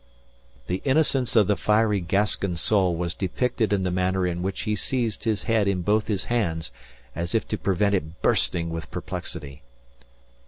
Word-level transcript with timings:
The 0.65 0.81
innocence 0.83 1.35
of 1.35 1.45
the 1.45 1.55
fiery 1.55 1.99
Gascon 1.99 2.55
soul 2.55 2.95
was 2.95 3.13
depicted 3.13 3.71
in 3.71 3.83
the 3.83 3.91
manner 3.91 4.25
in 4.25 4.41
which 4.41 4.61
he 4.61 4.75
seized 4.75 5.25
his 5.25 5.43
head 5.43 5.67
in 5.67 5.83
both 5.83 6.07
his 6.07 6.23
hands 6.23 6.71
as 7.15 7.35
if 7.35 7.47
to 7.49 7.57
prevent 7.59 7.93
it 7.93 8.19
bursting 8.23 8.71
with 8.71 8.89
perplexity. 8.89 9.61